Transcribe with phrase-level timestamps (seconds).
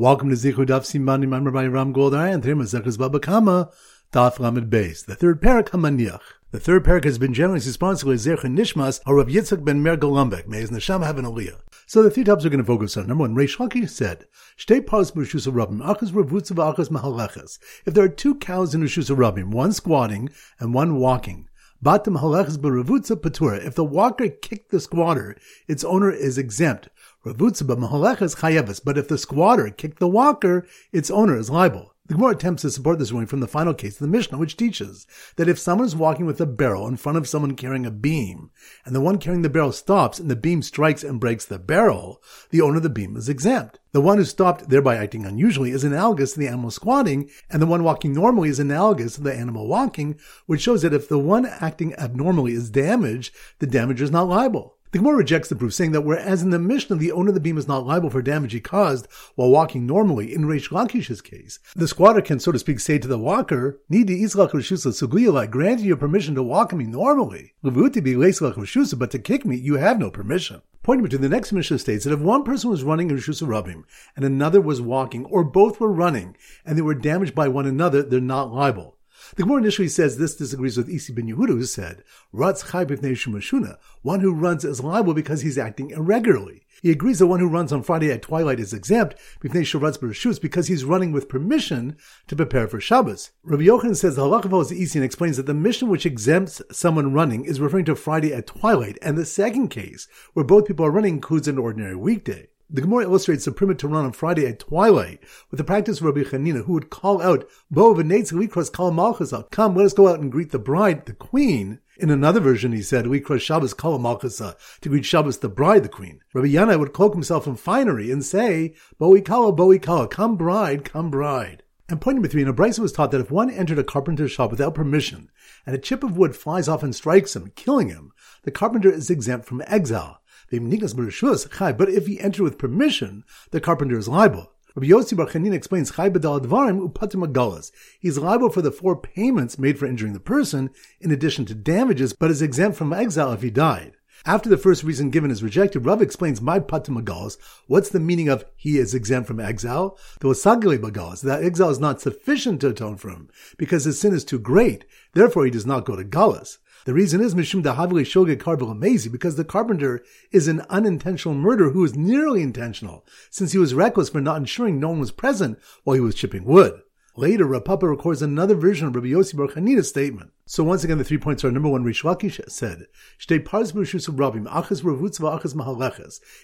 [0.00, 3.72] Welcome to Zichru Daf Siman remember by Ram Goldhar and Trim Zechus Bava Kamma
[4.12, 5.04] Daf Lamed Beis.
[5.04, 6.20] The third parak Hamaniach.
[6.52, 9.96] The third parak has been generously sponsored by Zerch Nishmas or Rav Yitzchak ben Mer
[9.96, 10.46] Golambek.
[10.46, 11.62] May his neshama have an aliyah.
[11.88, 13.08] So the three topics we're going to focus on.
[13.08, 14.26] Number one, Reish Lakish said,
[14.56, 19.50] "Shtei paras b'rishus rabim, ravutza v'achas mahaleches." If there are two cows in rishus rabim,
[19.50, 20.30] one squatting
[20.60, 21.48] and one walking,
[21.84, 23.64] Batim halechas b'ravutza patura.
[23.64, 25.36] If the walker kicked the squatter,
[25.68, 26.88] its owner is exempt.
[27.34, 31.94] But if the squatter kicked the walker, its owner is liable.
[32.08, 34.56] The Gemara attempts to support this ruling from the final case of the Mishnah, which
[34.56, 37.90] teaches that if someone is walking with a barrel in front of someone carrying a
[37.90, 38.50] beam,
[38.86, 42.22] and the one carrying the barrel stops and the beam strikes and breaks the barrel,
[42.48, 43.78] the owner of the beam is exempt.
[43.92, 47.66] The one who stopped, thereby acting unusually, is analogous to the animal squatting, and the
[47.66, 51.44] one walking normally is analogous to the animal walking, which shows that if the one
[51.44, 54.77] acting abnormally is damaged, the damager is not liable.
[54.90, 57.40] The Gemara rejects the proof, saying that whereas in the Mishnah the owner of the
[57.40, 61.58] beam is not liable for damage he caused while walking normally, in Reish Lakish's case,
[61.76, 65.46] the squatter can, so to speak, say to the walker, Nidi Islach Rishusa Suguyala, I
[65.46, 67.52] grant you permission to walk me normally.
[67.62, 70.62] Levuti be Rishusa, but to kick me, you have no permission.
[70.82, 73.84] Pointing to the next Mishnah states that if one person was running in Rishus Rabim
[74.16, 78.02] and another was walking, or both were running and they were damaged by one another,
[78.02, 78.96] they're not liable.
[79.36, 83.76] The Gemara initially says this disagrees with Isi ben Yehuda, who said, Ratz chai shumashuna,
[84.02, 86.62] one who runs is liable because he's acting irregularly.
[86.82, 91.12] He agrees that one who runs on Friday at twilight is exempt because he's running
[91.12, 91.96] with permission
[92.28, 93.32] to prepare for Shabbos.
[93.42, 97.12] Rabbi Yochanan says the halacha is easy and explains that the Mishnah which exempts someone
[97.12, 100.92] running is referring to Friday at twilight, and the second case, where both people are
[100.92, 102.48] running, includes an ordinary weekday.
[102.70, 106.04] The Gemara illustrates the primitive to run on Friday at twilight with the practice of
[106.04, 110.06] Rabbi Chanina, who would call out, Bo v'neitz likros kal malchasa, come, let us go
[110.06, 111.80] out and greet the bride, the queen.
[111.96, 115.82] In another version, he said, we cross Shabbos kal malchasa, to greet Shabbos, the bride,
[115.82, 116.20] the queen.
[116.34, 120.84] Rabbi Yannai would cloak himself in finery and say, Bo kala, bo kala, come bride,
[120.84, 121.62] come bride.
[121.88, 124.30] And point number three, in a Brisa was taught that if one entered a carpenter's
[124.30, 125.30] shop without permission,
[125.64, 128.12] and a chip of wood flies off and strikes him, killing him,
[128.42, 130.20] the carpenter is exempt from exile.
[130.50, 134.52] But if he entered with permission, the carpenter is liable.
[134.74, 137.72] Rabbi Yossi Bar Chanina explains Chai Badal Advarim Upatim Agalas.
[137.98, 140.70] He's liable for the four payments made for injuring the person,
[141.00, 143.94] in addition to damages, but is exempt from exile if he died.
[144.24, 147.38] After the first reason given is rejected, Rav explains my patim agalas.
[147.66, 149.98] What's the meaning of he is exempt from exile?
[150.20, 151.22] The wasagile bagalas.
[151.22, 154.84] That exile is not sufficient to atone for him because his sin is too great.
[155.12, 156.58] Therefore, he does not go to galas.
[156.88, 161.72] The reason is Mishum Dahavli Shoge Karbel Amazing, because the carpenter is an unintentional murderer
[161.72, 165.58] who is nearly intentional, since he was reckless for not ensuring no one was present
[165.84, 166.80] while he was chipping wood.
[167.14, 170.30] Later, Rav Papa records another version of Rabbi Yossi Bar Chanina's statement.
[170.46, 172.86] So once again, the three points are number one, Reish Lakish said.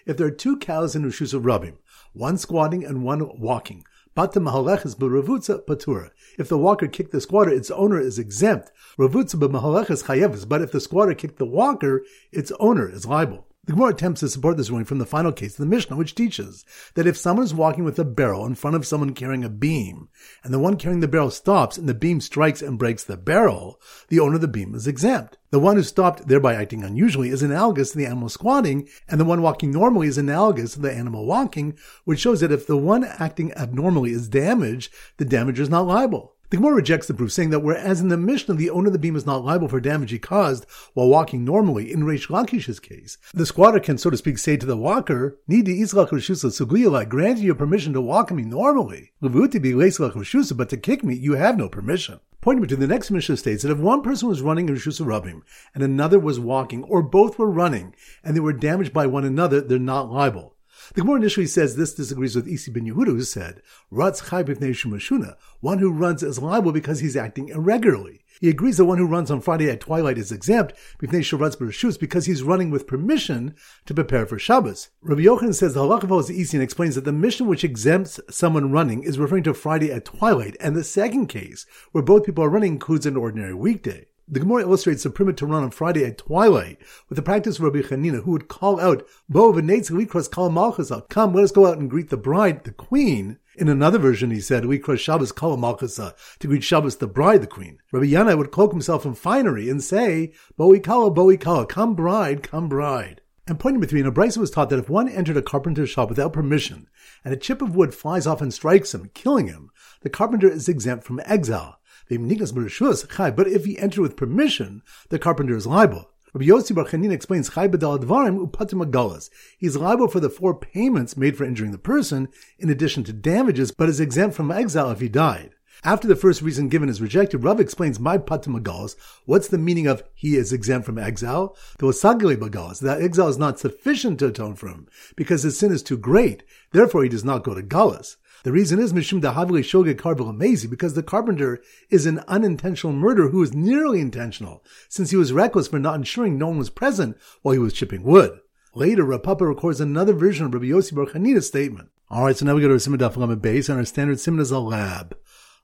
[0.07, 1.77] If there are two cows in rishus rabim,
[2.13, 6.11] one squatting and one walking, Mahaleches.
[6.39, 8.71] If the walker kicked the squatter, its owner is exempt.
[8.99, 10.49] B'mahaleches.
[10.49, 13.47] But if the squatter kicked the walker, its owner is liable.
[13.67, 16.15] The Gemara attempts to support this ruling from the final case of the Mishnah, which
[16.15, 16.67] teaches
[16.97, 20.11] that if someone is walking with a barrel in front of someone carrying a beam,
[20.43, 23.81] and the one carrying the barrel stops and the beam strikes and breaks the barrel,
[24.09, 25.39] the owner of the beam is exempt.
[25.51, 29.25] The one who stopped, thereby acting unusually, is analogous to the animal squatting, and the
[29.25, 33.05] one walking normally is analogous to the animal walking, which shows that if the one
[33.05, 36.34] acting abnormally is damaged, the damager is not liable.
[36.55, 38.99] The Gemara rejects the proof, saying that whereas in the Mishnah the owner of the
[39.01, 43.19] beam is not liable for damage he caused while walking normally, in Reish Lakish's case,
[43.33, 47.05] the squatter can, so to speak, say to the walker, Nidi Islach Rishusa Suguyala, I
[47.07, 49.11] grant you permission to walk me normally.
[49.21, 52.21] Be Rishusa, but to kick me, you have no permission.
[52.41, 55.43] Pointing to the next Mishnah states that if one person was running in Rishus Rabim
[55.75, 59.61] and another was walking, or both were running and they were damaged by one another,
[59.61, 60.54] they're not liable.
[60.93, 65.37] The Gemara initially says this disagrees with Isi ben Yehuda, who said, Ratz chai shumashuna,
[65.61, 68.21] one who runs is liable because he's acting irregularly.
[68.41, 72.71] He agrees that one who runs on Friday at twilight is exempt because he's running
[72.71, 73.55] with permission
[73.87, 74.89] to prepare for Shabbos.
[75.01, 78.73] Rabbi Yochanan says the halacha is easy and explains that the Mishnah which exempts someone
[78.73, 82.51] running is referring to Friday at twilight, and the second case, where both people are
[82.51, 84.07] running, includes an ordinary weekday.
[84.27, 86.79] The Gemara illustrates the to run on Friday at twilight
[87.11, 91.35] with the practice of Rabbi Chanina, who would call out, Bo likros kal malchasa, come,
[91.35, 93.39] let us go out and greet the bride, the queen.
[93.57, 97.43] In another version, he said, we cross Shabbos kal malchasa, to greet Shabbos, the bride,
[97.43, 97.81] the queen.
[97.93, 102.43] Rabbi Yannai would cloak himself in finery and say, Bo kala, bo kala, come bride,
[102.43, 103.21] come bride.
[103.47, 105.91] And point number three, in a Brisa was taught that if one entered a carpenter's
[105.91, 106.89] shop without permission,
[107.27, 109.71] and a chip of wood flies off and strikes him, killing him,
[110.01, 111.79] the carpenter is exempt from exile.
[112.09, 116.11] But if he entered with permission, the carpenter is liable.
[116.35, 119.31] Rabbi Yossi Bar Chanina explains Upatim Agalas.
[119.57, 122.29] He's liable for the four payments made for injuring the person,
[122.59, 125.55] in addition to damages, but is exempt from exile if he died.
[125.85, 128.97] After the first reason given is rejected, Rav explains my patim.
[129.27, 131.57] What's the meaning of he is exempt from exile?
[131.79, 132.81] The wasagili magalas.
[132.81, 136.43] That exile is not sufficient to atone for him because his sin is too great.
[136.73, 138.17] Therefore, he does not go to galus.
[138.45, 143.31] The reason is Mishum Dahavli Shogeg Carvel Amazi, because the carpenter is an unintentional murderer
[143.31, 147.17] who is nearly intentional, since he was reckless for not ensuring no one was present
[147.41, 148.39] while he was chipping wood.
[148.75, 151.89] Later, Rav Papa records another version of Rabbi Yossi Bar statement.
[152.11, 154.59] Alright, so now we go to Siman Daf base, and our standard Siman is a
[154.59, 155.17] lab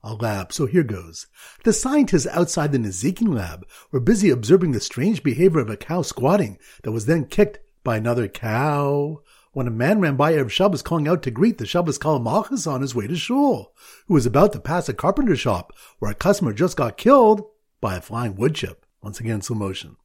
[0.03, 0.50] a lab.
[0.50, 1.27] So here goes.
[1.65, 6.00] The scientists outside the Nezikin lab were busy observing the strange behavior of a cow
[6.00, 9.21] squatting that was then kicked by another cow.
[9.52, 12.82] When a man ran by Erev Shabbos calling out to greet the Shabbos Kalamachas on
[12.82, 13.73] his way to shul,
[14.06, 17.43] who was about to pass a carpenter shop where a customer just got killed
[17.81, 18.87] by a flying wood chip.
[19.02, 19.97] Once again, slow motion.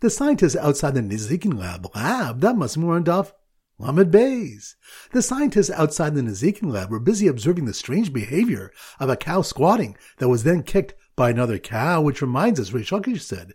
[0.00, 3.32] The scientists outside the Nezikin lab, lab, that must have been off
[3.78, 4.76] Lamed Bays.
[5.12, 9.40] The scientists outside the Nezikin lab were busy observing the strange behavior of a cow
[9.40, 13.52] squatting that was then kicked by another cow, which reminds us, Reish Lakish said,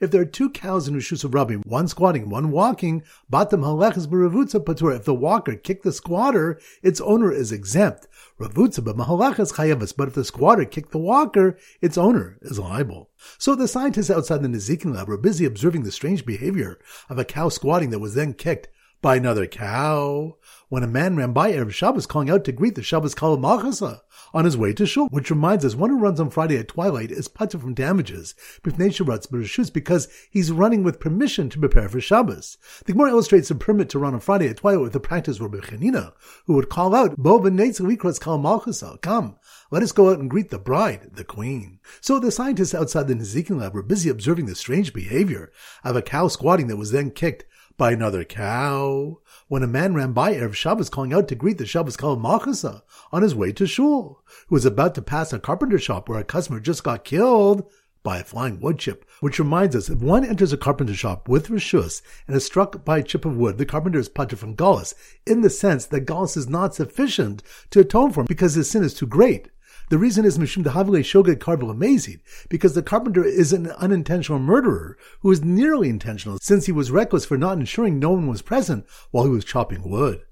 [0.00, 4.96] If there are two cows in Rishus Rabim, one squatting, one walking, Patur.
[4.96, 8.08] If the walker kicked the squatter, its owner is exempt.
[8.36, 13.10] But if the squatter kicked the walker, its owner is liable.
[13.38, 17.24] So the scientists outside the Nezikin lab were busy observing the strange behavior of a
[17.24, 18.66] cow squatting that was then kicked
[19.02, 20.36] by another cow
[20.68, 24.00] when a man ran by Erev Shabbos calling out to greet the Shabbos Kal Machasa
[24.34, 27.12] on his way to shul, which reminds us one who runs on Friday at twilight
[27.12, 32.58] is patur from damages because he's running with permission to prepare for Shabbos.
[32.84, 35.52] The Gemara illustrates the permit to run on Friday at twilight with the practice of
[35.52, 36.12] Chanina,
[36.46, 39.36] who would call out, Bo Kal Malchasa, come,
[39.70, 41.78] let us go out and greet the bride, the queen.
[42.00, 45.52] So the scientists outside the Nezikin lab were busy observing the strange behavior
[45.84, 47.44] of a cow squatting that was then kicked
[47.76, 49.18] by another cow
[49.48, 52.82] when a man ran by Erev Shabbos calling out to greet the Shabbos Kal Machasa
[53.12, 56.24] on his way to shul, who was about to pass a carpenter shop where a
[56.24, 57.70] customer just got killed
[58.02, 59.04] by a flying wood chip.
[59.20, 62.98] Which reminds us, if one enters a carpenter shop with rishus and is struck by
[62.98, 64.94] a chip of wood, the carpenter is patur from galus,
[65.26, 68.84] in the sense that galus is not sufficient to atone for him because his sin
[68.84, 69.48] is too great.
[69.88, 74.98] The reason is Mishum Dehavile Shogeg Carvel Amazing, because the carpenter is an unintentional murderer
[75.20, 78.84] who is nearly intentional since he was reckless for not ensuring no one was present
[79.12, 80.22] while he was chopping wood.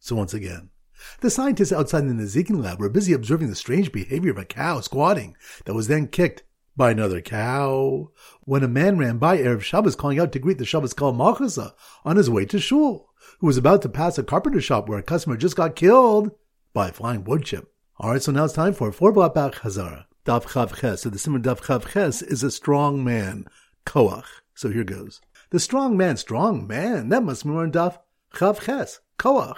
[0.00, 0.70] So once again,
[1.20, 4.80] the scientists outside the Nezikin lab were busy observing the strange behavior of a cow
[4.80, 5.36] squatting
[5.66, 6.42] that was then kicked
[6.76, 8.10] by another cow
[8.40, 11.74] when a man ran by Erev Shabbos calling out to greet the Shabbos Kal Malchasa
[12.04, 15.02] on his way to shul, who was about to pass a carpenter shop where a
[15.04, 16.32] customer just got killed
[16.74, 17.72] by a flying wood chip.
[17.98, 20.04] All right, so now it's time for four back Hazara.
[20.26, 21.00] Daf Chav Ches.
[21.00, 23.46] So the simmer Daf Chav Ches is a strong man,
[23.86, 24.26] Koach.
[24.54, 25.22] So here goes.
[25.48, 27.08] The strong man, strong man.
[27.08, 27.96] That must be more in Daf
[28.34, 29.56] Chav Ches, Koach.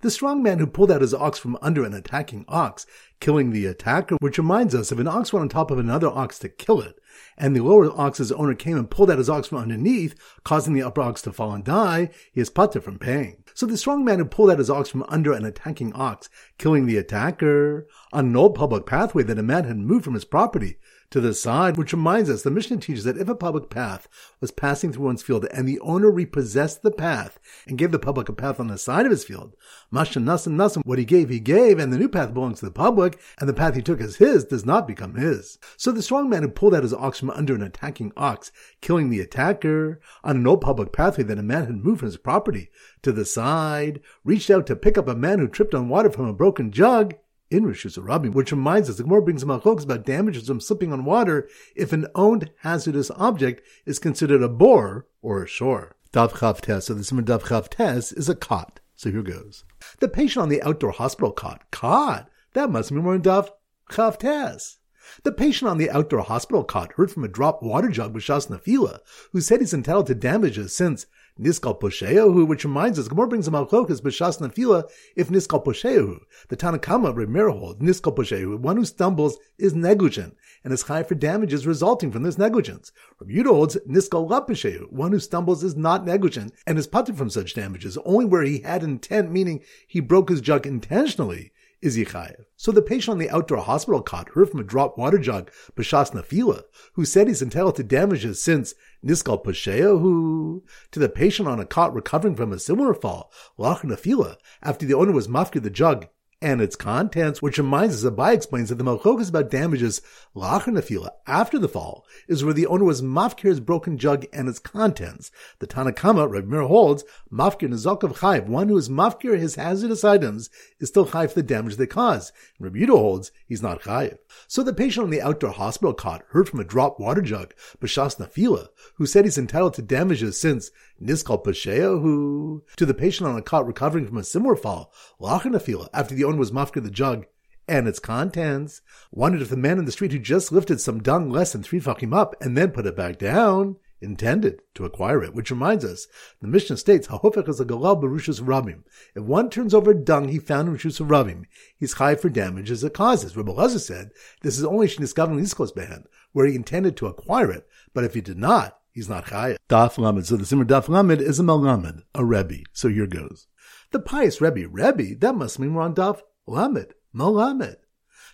[0.00, 2.86] The strong man who pulled out his ox from under an attacking ox,
[3.18, 6.38] killing the attacker, which reminds us if an ox went on top of another ox
[6.38, 7.00] to kill it,
[7.36, 10.14] and the lower ox's owner came and pulled out his ox from underneath,
[10.44, 13.42] causing the upper ox to fall and die, he is patur from paying.
[13.54, 16.86] So the strong man who pulled out his ox from under an attacking ox, killing
[16.86, 20.76] the attacker, on an old public pathway that a man had moved from his property,
[21.10, 24.08] to the side, which reminds us the Mishnah teaches that if a public path
[24.40, 28.28] was passing through one's field and the owner repossessed the path and gave the public
[28.28, 29.54] a path on the side of his field,
[29.90, 32.70] Masha Nasim Nasim, what he gave, he gave, and the new path belongs to the
[32.70, 35.58] public, and the path he took as his does not become his.
[35.76, 39.08] So the strong man who pulled out his ox from under an attacking ox, killing
[39.08, 42.70] the attacker, on an old public pathway that a man had moved from his property
[43.02, 46.26] to the side, reached out to pick up a man who tripped on water from
[46.26, 47.14] a broken jug,
[47.50, 51.04] in Rishus Rabim, which reminds us, the Gemara brings machloks about damages from slipping on
[51.04, 55.96] water if an owned hazardous object is considered a bore or a shore.
[56.12, 58.80] Dav Chav Tes, so the Siman Dav Chav Tes is a cot.
[58.94, 59.64] So here goes.
[60.00, 63.52] The patient on the outdoor hospital cot, cot, that must be more in Dav
[63.90, 64.78] Chav Tes.
[65.22, 68.48] The patient on the outdoor hospital cot heard from a dropped water jug with Shas
[68.48, 69.00] Nafila,
[69.32, 71.06] who said he's entitled to damages since
[71.40, 76.18] Niskal Posheyahu, which reminds us, Gemara brings a Malchokas B'Shas Nafila, if Niskal Posheyahu.
[76.48, 81.14] The Tanakama Remir holds, Niskal Posheyahu, one who stumbles is negligent, and is high for
[81.14, 82.90] damages resulting from this negligence.
[83.22, 87.54] Yudah holds, Niskal Lapeshehu, one who stumbles is not negligent, and is putted from such
[87.54, 92.44] damages, only where he had intent, meaning he broke his jug intentionally, is Yichayev.
[92.56, 96.12] So the patient on the outdoor hospital cot heard from a dropped water jug, Bashas
[96.12, 96.62] Nafila,
[96.94, 101.66] who said he's entitled to damages since Niskal Pashea, who, to the patient on a
[101.66, 106.08] cot recovering from a similar fall, Lach Nafila, after the owner was mafkid the jug
[106.40, 110.00] and its contents, which reminds us that Bai explains that the Malchok about damages
[110.36, 114.60] lachar nefila after the fall is where the owner was mafkir's broken jug and its
[114.60, 115.32] contents.
[115.58, 120.48] The Tanakama, Reb Meir holds, mafkir nezakav chayv, one who is mafkir his hazardous items
[120.78, 122.32] is still chayv for the damage they cause.
[122.58, 124.18] And Reb Yudah holds he's not chayv.
[124.46, 128.16] So the patient on the outdoor hospital cot heard from a drop water jug, Bashas
[128.18, 130.70] Nafila, who said he's entitled to damages since
[131.02, 135.46] Niskal Pashea, who, to the patient on a cot recovering from a similar fall, lachar
[135.46, 137.26] nefila, after the owner was mafkir the jug
[137.66, 138.80] and its contents,
[139.10, 141.80] wondered if the man in the street who just lifted some dung less than three
[141.80, 146.06] fakim up and then put it back down intended to acquire it, which reminds us,
[146.40, 148.84] the Mishnah states, Hahofech is a galal berushus rabim.
[149.14, 151.44] If one turns over dung he found in Rishus Rabim,
[151.76, 153.36] he's high for damages it causes.
[153.36, 154.10] Rabbi Lazar said,
[154.42, 158.20] this is only Shnisgavin Iskos Behan, where he intended to acquire it, but if he
[158.20, 159.56] did not, he's not chayav.
[159.68, 160.26] Daf Lamed.
[160.26, 162.64] So the Simmer Daf Lamed is a Melamed, a Rebbe.
[162.72, 163.46] So here goes.
[163.90, 167.76] The pious Rebbe, Rebbe, that must mean we're on Daf Lamed, Melamed.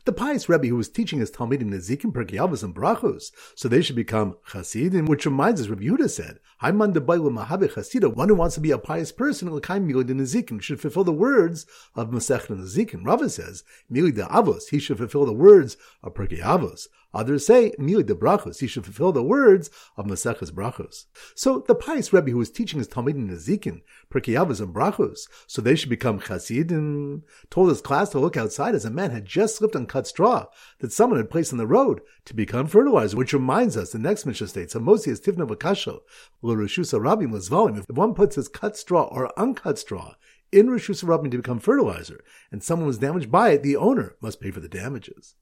[0.04, 3.94] The pious Rebbe who was teaching his Talmidim Nezikim, Perkei and Brachos, so they should
[3.94, 8.60] become Chasidim, which reminds us, Rabbi Yehuda said, Haiman mahabe Chasida, one who wants to
[8.60, 13.06] be a pious person, L'kaim Mili de Nezikim, should fulfill the words of Masech Nezikim.
[13.06, 16.88] Rava says, Mili de Avos, he should fulfill the words of Perkei Avos.
[17.14, 21.04] Others say, Mili de Brachos, he should fulfill the words of Maseches Brachos.
[21.36, 25.62] So the pious Rebbe who was teaching his Talmidim Nezikin, Perkei Avos and Brachos, so
[25.62, 29.56] they should become Chasidim, told his class to look outside as a man had just
[29.56, 30.46] slipped on cut straw
[30.80, 34.26] that someone had placed on the road to become fertilizer, which reminds us, the next
[34.26, 36.00] Mishnah states, Amosias Tivna Vakasho,
[36.42, 40.14] L'Rishus Rabim L'Zvalim, if one puts his cut straw or uncut straw
[40.50, 44.40] in Rishus Rabim to become fertilizer, and someone was damaged by it, the owner must
[44.40, 45.34] pay for the damages.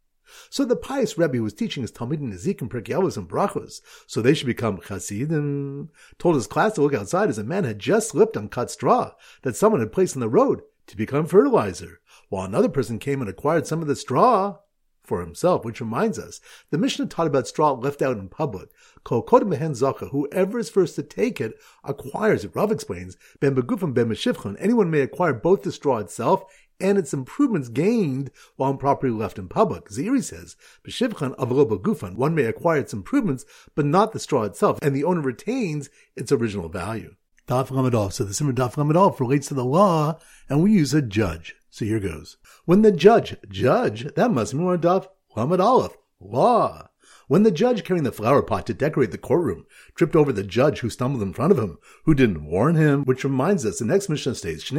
[0.51, 4.35] So the pious Rebbe who was teaching his Talmidim Nezikim, Perkei and Brachos, so they
[4.35, 8.37] should become Chasidim, told his class to look outside as a man had just slipped
[8.37, 9.13] on cut straw
[9.43, 13.31] that someone had placed on the road to become fertilizer, while another person came and
[13.31, 14.59] acquired some of the straw
[15.03, 18.69] for himself, which reminds us, the Mishnah taught about straw left out in public.
[19.09, 22.55] Whoever is first to take it acquires it.
[22.55, 26.45] Rav explains, Ben Begufim Ben anyone may acquire both the straw itself
[26.81, 29.89] and its improvements gained while improperly left in public.
[29.89, 34.79] Ziri says, B'shivchan avroba gufan, one may acquire its improvements, but not the straw itself,
[34.83, 37.15] and the owner retains its original value.
[37.49, 38.13] Daf Ramadol.
[38.13, 41.57] So the Simmer Daf Ramadol relates to the law, and we use a judge.
[41.71, 42.37] So here goes.
[42.65, 46.89] When the judge, judge, that must be mean Daf Ramadolov, law.
[47.33, 50.81] When the judge carrying the flower pot to decorate the courtroom tripped over the judge
[50.81, 54.11] who stumbled in front of him, who didn't warn him, which reminds us, the next
[54.11, 54.73] Mishnah states, if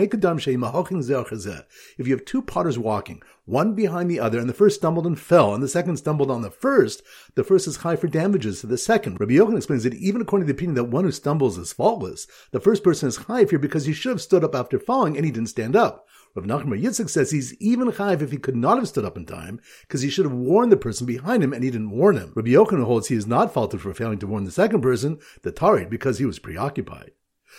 [2.07, 5.55] you have two potters walking, one behind the other, and the first stumbled and fell,
[5.55, 7.01] and the second stumbled on the first,
[7.33, 9.19] the first is high for damages to the second.
[9.19, 12.27] Rabbi Yochanan explains that even according to the opinion that one who stumbles is faultless,
[12.51, 15.25] the first person is high here because he should have stood up after falling and
[15.25, 16.07] he didn't stand up.
[16.35, 19.25] Rav Nachman Yitzchak says he's even chayiv if he could not have stood up in
[19.25, 22.33] time, because he should have warned the person behind him and he didn't warn him.
[22.35, 25.51] Rabbi Yochanan holds he is not faulted for failing to warn the second person, the
[25.51, 27.11] Tarid, because he was preoccupied.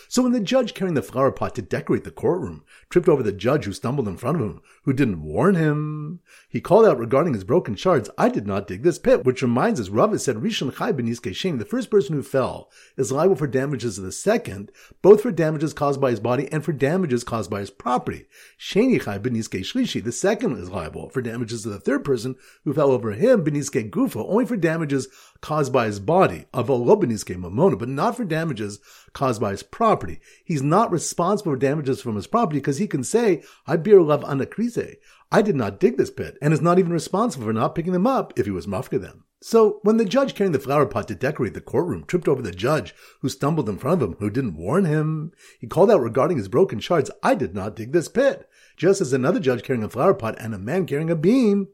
[0.09, 3.33] So when the judge carrying the flower pot to decorate the courtroom tripped over the
[3.33, 7.35] judge who stumbled in front of him, who didn't warn him, he called out regarding
[7.35, 10.77] his broken shards, I did not dig this pit, which reminds us, Rav said, Rishon
[10.77, 14.71] Chai Beniske Shem, the first person who fell, is liable for damages of the second,
[15.03, 18.27] both for damages caused by his body and for damages caused by his property.
[18.59, 22.73] Sheni Chai Beniske Shlishi, the second is liable for damages of the third person who
[22.73, 25.09] fell over him, Beniske Gufa, only for damages
[25.45, 28.81] caused by his body, Mamona, but not for damages
[29.13, 30.19] caused by his property.
[30.43, 34.25] He's not responsible for damages from his property because he can say, I bear love
[34.25, 34.97] anakrise.
[35.31, 38.07] I did not dig this pit, and is not even responsible for not picking them
[38.07, 39.25] up if he was mafka them.
[39.43, 42.51] So, when the judge carrying the flower pot to decorate the courtroom tripped over the
[42.51, 46.39] judge who stumbled in front of him, who didn't warn him, he called out regarding
[46.39, 48.49] his broken shards, I did not dig this pit.
[48.79, 51.69] Just as another judge carrying a flower pot and a man carrying a beam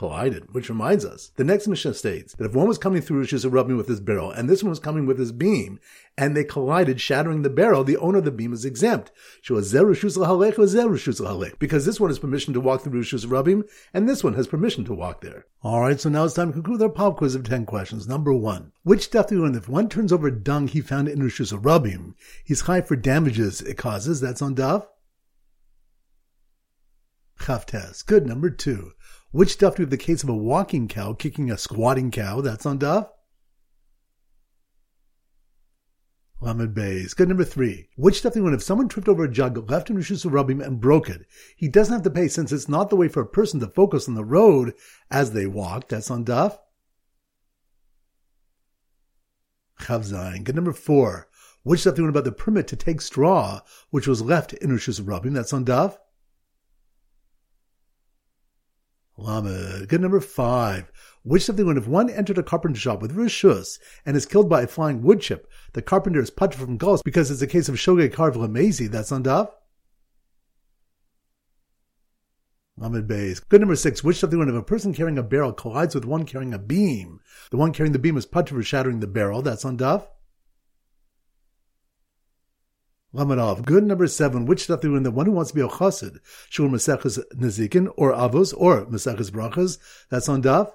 [0.00, 3.44] collided, which reminds us, the next Mishnah states that if one was coming through Rishus
[3.44, 5.78] Harabim with his barrel, and this one was coming with his beam,
[6.16, 9.12] and they collided, shattering the barrel, the owner of the beam is exempt.
[9.46, 9.72] Because
[11.84, 14.94] this one has permission to walk through Rishus Harabim, and this one has permission to
[14.94, 15.44] walk there.
[15.62, 18.08] Alright, so now it's time to conclude our pop quiz of 10 questions.
[18.08, 18.72] Number one.
[18.82, 19.44] Which stuff do?
[19.44, 23.76] If one turns over dung he found in Rishus Harabim, he's high for damages it
[23.76, 24.22] causes.
[24.22, 24.86] That's on Daf.
[27.38, 28.04] Chavtes.
[28.06, 28.26] Good.
[28.26, 28.92] Number two.
[29.32, 32.40] Which stuff do we have the case of a walking cow kicking a squatting cow?
[32.40, 33.08] That's on Daf.
[36.40, 37.14] Lamed Bays.
[37.14, 37.88] Good number three.
[37.96, 40.64] Which stuff do we want if someone tripped over a jug, left in Rishus Rabim,
[40.64, 41.26] and broke it?
[41.56, 44.08] He doesn't have to pay since it's not the way for a person to focus
[44.08, 44.74] on the road
[45.10, 45.88] as they walk.
[45.88, 46.58] That's on Daf.
[49.80, 50.44] Chavzayin.
[50.44, 51.28] Good number four.
[51.62, 53.60] Which stuff do we want about the permit to take straw,
[53.90, 55.34] which was left in Rishus Rabim?
[55.34, 55.98] That's on Daf.
[59.20, 59.88] Lamed.
[59.88, 60.90] Good number five.
[61.22, 64.62] Which the one if one entered a carpenter shop with rishus and is killed by
[64.62, 67.74] a flying wood chip, the carpenter is patur from ghost because it's a case of
[67.74, 68.90] shogeg karv lamezi.
[68.90, 69.50] That's on Dav.
[72.78, 73.46] Lamed Beis.
[73.46, 74.02] Good number six.
[74.02, 77.20] Which the one if a person carrying a barrel collides with one carrying a beam,
[77.50, 79.42] the one carrying the beam is patur for shattering the barrel.
[79.42, 80.08] That's on Dav.
[83.14, 83.64] Lamadov.
[83.64, 84.46] Good number seven.
[84.46, 86.18] Which stuff do in the one who wants to be a chassid?
[86.48, 89.78] Shul Maseches Nezikin or Avos or Maseches Brachas.
[90.10, 90.72] That's on Daf.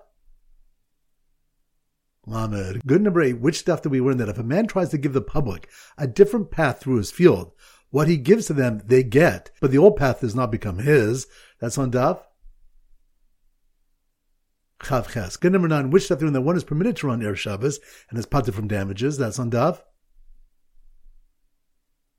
[2.28, 2.82] Lamed.
[2.86, 3.40] Good number eight.
[3.40, 6.08] Which stuff do we learn that if a man tries to give the public a
[6.08, 7.54] different path through his field,
[7.92, 11.28] what he gives to them they get, but the old path does not become his.
[11.60, 12.20] That's on Daf.
[14.82, 15.40] Chavches.
[15.40, 15.90] Good number nine.
[15.90, 18.26] Which stuff do we learn that one is permitted to run air Shabbos and is
[18.26, 19.18] patur from damages?
[19.18, 19.82] That's on Daf.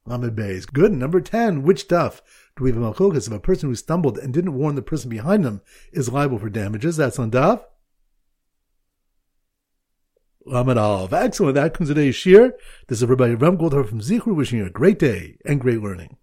[0.06, 0.72] Lamed Beis.
[0.72, 0.92] Good.
[0.92, 1.62] Number 10.
[1.62, 2.22] Which stuff
[2.56, 5.10] do we have a malchokas if a person who stumbled and didn't warn the person
[5.10, 5.60] behind them
[5.92, 6.96] is liable for damages?
[6.96, 7.62] That's on Daf.
[10.46, 11.12] Lamed Alv.
[11.12, 11.56] Excellent.
[11.56, 12.52] That comes today's shiur.
[12.86, 16.14] This is everybody Ram Goldhar from Zichru wishing you a great day and great learning.